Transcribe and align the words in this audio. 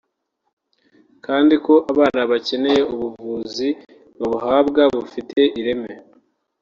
kandi 1.25 1.55
ko 1.65 1.73
abana 1.91 2.21
bakeneye 2.31 2.81
ubuvuzi 2.93 3.69
babuhabwa 4.19 4.81
bufite 4.95 5.39
ireme 5.59 5.93